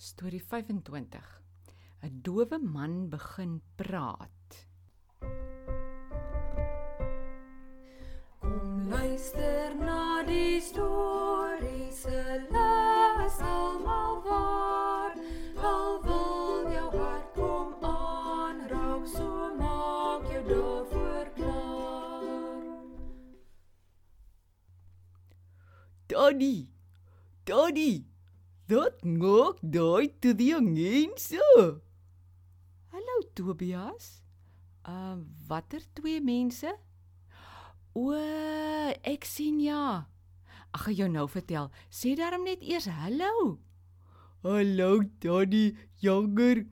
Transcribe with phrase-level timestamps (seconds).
[0.00, 1.42] Storie 25.
[2.00, 4.68] 'n Dowe man begin praat.
[8.40, 15.12] Kom luister na die storie se les almal waar.
[15.60, 22.64] Al wil jou hart kom aanraak, so maak jou daarvoor klaar.
[26.08, 26.72] Daddy.
[27.44, 28.09] Daddy.
[28.70, 31.42] Dat maak daai te die mense.
[32.92, 34.22] Hallo Tobias.
[34.86, 35.16] Uh
[35.48, 36.70] watter twee mense?
[37.98, 38.14] O,
[39.02, 40.06] ek sien ja.
[40.70, 41.66] Ag ek jou nou vertel.
[41.90, 43.58] Sê daarom net eers hallo.
[44.46, 46.62] Hallo Daddy, jonger.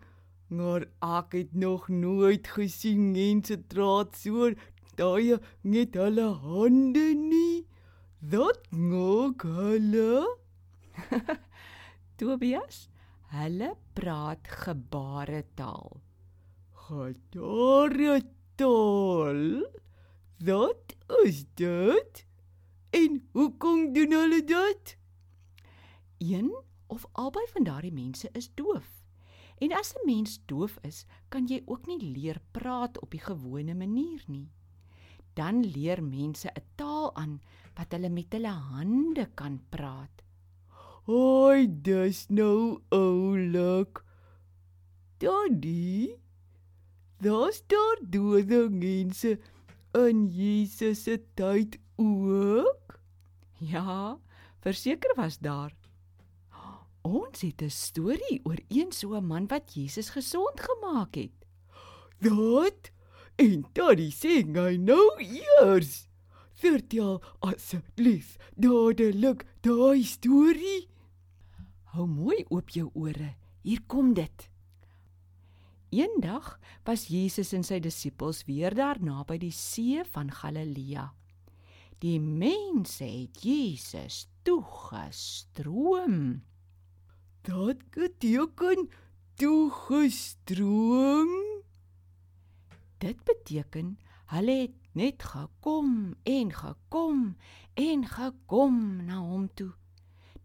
[0.55, 4.53] Maar ek het nog nooit gesien mense praat so
[4.95, 5.35] daai
[5.67, 7.67] met hulle hande nie.
[8.23, 10.39] Dat maak hulle
[12.19, 12.89] Tobias,
[13.31, 16.01] hulle praat gebaretaal.
[16.89, 18.11] Gebaretaal.
[20.43, 22.27] Wat is dit?
[22.91, 24.99] En hoekom doen hulle dit?
[26.19, 26.51] Een
[26.91, 28.91] of albei van daardie mense is doof.
[29.63, 33.75] En as 'n mens doof is, kan jy ook nie leer praat op die gewone
[33.75, 34.51] manier nie.
[35.35, 37.41] Dan leer mense 'n taal aan
[37.75, 40.28] wat hulle met hulle hande kan praat.
[41.09, 44.03] Hoi, dis nou oulik.
[45.17, 46.19] Daddy,
[47.25, 49.31] daar's daar dode mense
[49.97, 52.99] in Jesus se tyd ook?
[53.57, 54.19] Ja,
[54.61, 55.73] verseker was daar.
[57.01, 61.33] Ons het 'n storie oor een so 'n man wat Jesus gesond gemaak het.
[62.21, 62.93] Dat?
[63.37, 66.09] En daddy sê hy nou eers.
[66.55, 70.98] Vertel asseblief dadelik daai storie.
[71.95, 73.35] Hou mooi oop jou ore.
[73.65, 74.51] Hier kom dit.
[75.89, 81.15] Eendag was Jesus en sy disippels weer daar naby die see van Galilea.
[82.05, 86.43] Die mense het Jesus toegestroom.
[87.49, 88.89] Dat beteken
[89.41, 91.29] toegestroom.
[93.01, 97.37] Dit beteken hulle het net gekom en gekom
[97.75, 99.73] en gekom na hom toe.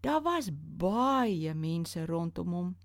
[0.04, 2.76] Daar was baie mense rondom hom.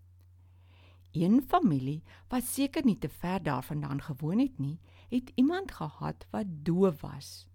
[1.12, 6.46] Een familie wat seker nie te ver daarvandaan gewoon het nie, het iemand gehad wat
[6.64, 7.48] doof was.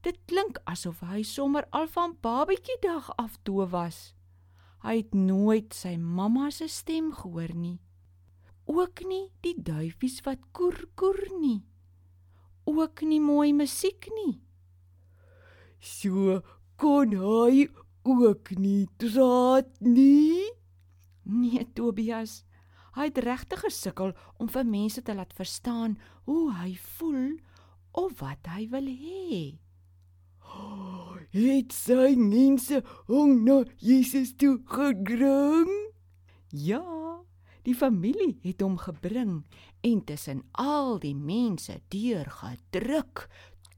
[0.00, 3.98] Dit klink asof hy sommer al van babatjie dag af doof was.
[4.82, 7.76] Hy het nooit sy mamma se stem gehoor nie.
[8.64, 11.60] Ook nie die duifies wat koer koer nie.
[12.64, 14.40] Ook nie mooi musiek nie.
[15.78, 16.40] So
[16.80, 17.68] kon hy
[18.02, 20.50] ook nie praat nie.
[21.22, 22.42] Nee, Tobias,
[22.96, 25.96] hy het regtig gesukkel om vir mense te laat verstaan
[26.26, 27.36] hoe hy voel
[27.92, 29.58] of wat hy wil hê.
[31.32, 35.70] Het sy mense hom na Jesus toe gedring?
[36.52, 36.84] Ja,
[37.64, 39.38] die familie het hom gebring
[39.80, 43.28] en tussen al die mense deurgedruk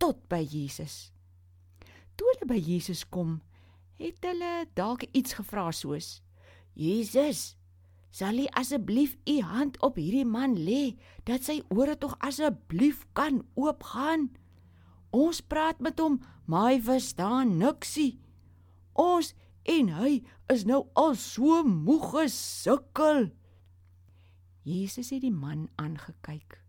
[0.02, 1.12] tot by Jesus.
[2.18, 3.38] Toe hulle by Jesus kom,
[4.00, 6.22] het hulle dalk iets gevra soos:
[6.74, 7.56] "Jesus,
[8.10, 13.44] sal U asseblief U hand op hierdie man lê dat sy ore tog asseblief kan
[13.54, 14.30] oopgaan?
[15.10, 18.18] Ons praat met hom, maar hy verstaan niksie.
[18.94, 23.30] Ons en hy is nou al so moeg gesukkel."
[24.64, 26.64] Jesus het die man aangekyk.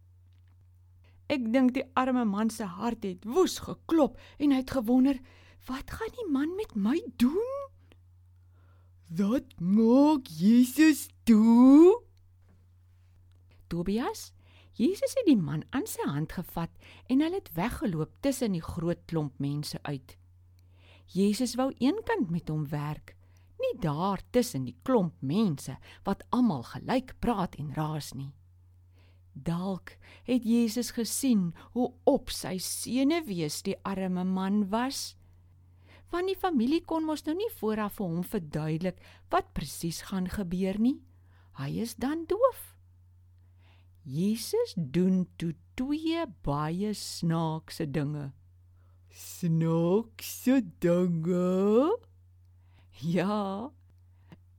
[1.32, 5.18] Ek dink die arme man se hart het woes geklop en hy het gewonder,
[5.66, 7.54] wat gaan die man met my doen?
[9.08, 12.02] Dat maak Jesus toe?
[13.68, 14.32] Tobias,
[14.76, 16.72] Jesus het die man aan sy hand gevat
[17.08, 20.18] en hulle het weggeloop tussen die groot klomp mense uit.
[21.14, 23.16] Jesus wou eenkant met hom werk,
[23.62, 28.34] nie daar tussen die klomp mense wat almal gelyk praat en raas nie.
[29.36, 35.16] Dalk het Jesus gesien hoe op sy senuwees die arme man was.
[36.14, 39.02] Want die familie kon mos nou nie vooraf vir hom verduidelik
[39.34, 41.00] wat presies gaan gebeur nie.
[41.60, 42.76] Hy is dan doof.
[44.06, 48.32] Jesus doen toe twee baie snaakse dinge.
[49.10, 51.98] Snaakse dinge?
[53.02, 53.72] Ja.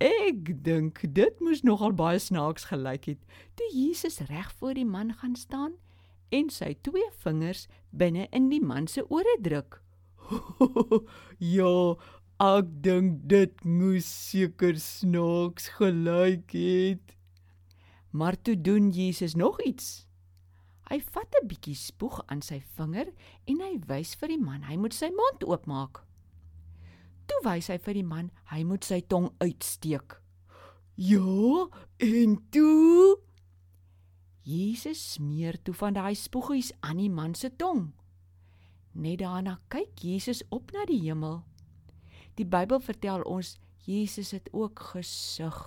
[0.02, 3.22] Ek dink dit moes nogal baie snaaks gelyk het
[3.56, 5.78] toe Jesus reg voor die man gaan staan
[6.28, 9.80] en sy twee vingers binne in die man se ore druk.
[11.56, 11.96] ja,
[12.36, 17.14] Ek dink dit moes seker snaaks gelyk het.
[18.12, 20.04] Maar toe doen Jesus nog iets.
[20.92, 23.08] Hy vat 'n bietjie spoeg aan sy vinger
[23.48, 26.04] en hy wys vir die man hy moet sy mond oopmaak.
[27.26, 30.20] Toe wys hy vir die man hy moet sy tong uitsteek.
[30.94, 31.68] Ja,
[31.98, 33.16] en toe
[34.44, 37.94] Jesus smeer toe van daai spoegies aan die man se tong.
[38.96, 41.42] Net daarna kyk Jesus op na die hemel.
[42.40, 45.58] Die Bybel vertel ons Jesus het ook gesug.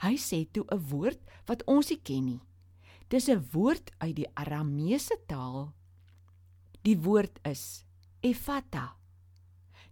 [0.00, 2.40] Hy sê toe 'n woord wat ons nie ken nie.
[3.08, 5.72] Dis 'n woord uit die Arameese taal.
[6.82, 7.84] Die woord is
[8.20, 8.96] Ephata.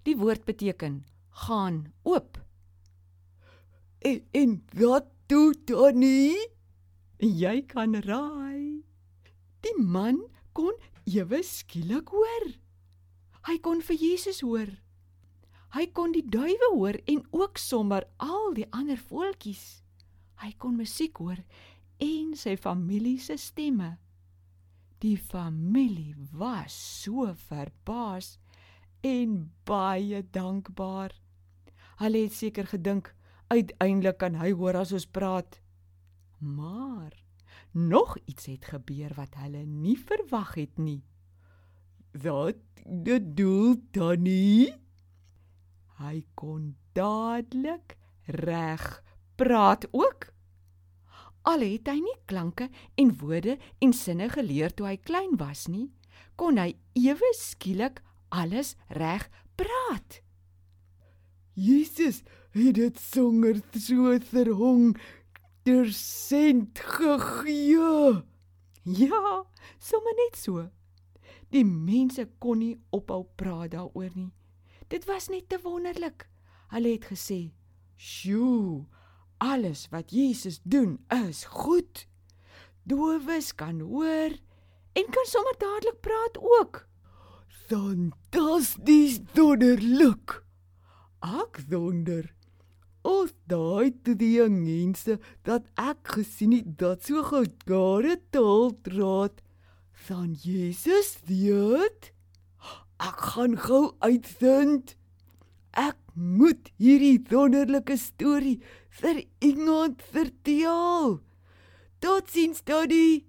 [0.02, 2.38] Die woord beteken gaan oop.
[4.04, 6.36] en, en wat doen dan nie?
[7.18, 8.84] Jy kan raai.
[9.64, 10.20] Die man
[10.52, 10.74] kon
[11.04, 12.46] ewe skielik hoor.
[13.44, 14.70] Hy kon vir Jesus hoor.
[15.74, 19.82] Hy kon die duwe hoor en ook sommer al die ander voeltjies.
[20.40, 21.40] Hy kon musiek hoor
[22.02, 23.96] en sy familie se stemme.
[25.02, 28.38] Die familie was so verbaas
[29.04, 31.12] en baie dankbaar.
[32.00, 33.12] Hulle het seker gedink
[33.52, 35.60] uiteindelik kan hy hoor as ons praat.
[36.40, 37.23] Maar
[37.74, 41.02] nog iets het gebeur wat hulle nie verwag het nie.
[42.22, 44.70] Wat dit doel dan nie?
[45.98, 49.02] Hy kon dadelik reg
[49.34, 50.30] praat ook.
[51.44, 55.90] Al het hy nie klanke en woorde en sinne geleer toe hy klein was nie,
[56.40, 58.00] kon hy ewe skielik
[58.32, 59.26] alles reg
[59.58, 60.22] praat.
[61.54, 62.22] Jesus
[62.54, 64.94] het dit sonder so verhong
[65.64, 68.22] tersent gegee.
[68.84, 69.44] Ja,
[69.81, 70.69] sommer net so.
[71.55, 74.32] Die mense kon nie ophou praat daaroor nie.
[74.93, 76.26] Dit was net te wonderlik.
[76.75, 77.55] Hulle het gesê:
[77.96, 78.84] "Sjoe,
[79.38, 82.06] alles wat Jesus doen is goed.
[82.84, 84.37] Dowes kan hoor
[84.93, 86.88] en kan sommer dadelik praat ook."
[87.69, 90.43] Fantasties wonderlik.
[91.22, 92.34] Ek wonder
[93.02, 99.43] of daai jong mense dat ek gesien het dat so gedare taaldraad
[100.06, 102.12] van Jesus weet.
[102.99, 104.96] Ek gaan gou uitvind.
[105.75, 108.61] Ek moet hierdie wonderlike storie
[109.00, 111.20] vir iemand vertel.
[111.99, 113.25] Totsiens, Daddy.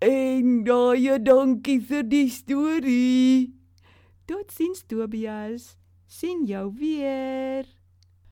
[0.00, 3.52] En baie dankie vir die storie.
[4.24, 5.76] Totsiens Tobias.
[6.10, 7.79] sien jou weer.